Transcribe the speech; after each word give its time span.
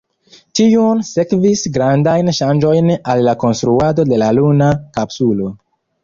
Tiun 0.59 1.01
sekvis 1.09 1.65
grandajn 1.75 2.31
ŝanĝojn 2.37 2.89
al 3.13 3.21
la 3.27 3.35
konstruado 3.43 4.07
de 4.13 4.19
la 4.23 4.31
luna 4.39 4.71
kapsulo. 4.97 5.51